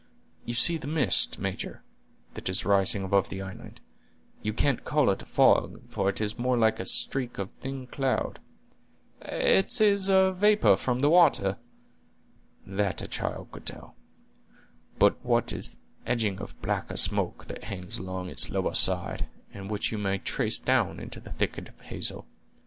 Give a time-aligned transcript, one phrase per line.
[0.45, 1.83] You see the mist, major,
[2.33, 3.79] that is rising above the island;
[4.41, 7.85] you can't call it a fog, for it is more like a streak of thin
[7.85, 8.39] cloud—"
[9.21, 11.59] "It is vapor from the water."
[12.65, 13.95] "That a child could tell.
[14.97, 15.77] But what is the
[16.07, 20.57] edging of blacker smoke that hangs along its lower side, and which you may trace
[20.57, 22.25] down into the thicket of hazel?